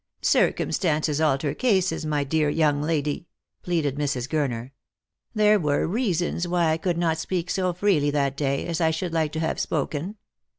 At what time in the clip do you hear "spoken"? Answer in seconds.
9.59-10.15